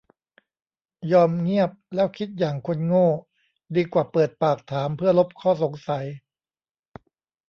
[1.11, 3.07] ยอมเงียบแล้วคิดอย่างคนโง่
[3.75, 6.05] ดีกว่าเปิดปากถามเพื่อลบข้อสงสัย